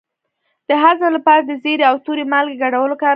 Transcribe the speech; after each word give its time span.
د 0.69 0.71
هضم 0.83 1.09
لپاره 1.17 1.41
د 1.45 1.51
زیرې 1.63 1.83
او 1.89 1.95
تورې 2.05 2.23
مالګې 2.31 2.59
ګډول 2.63 2.89
وکاروئ 2.91 3.09